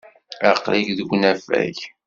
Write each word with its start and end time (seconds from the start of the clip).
Aql-ik 0.49 0.87
deg 0.97 1.09
unafag. 1.15 1.77